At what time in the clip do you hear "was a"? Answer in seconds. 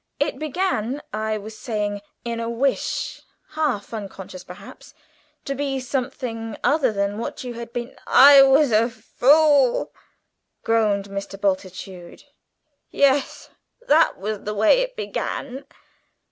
8.41-8.89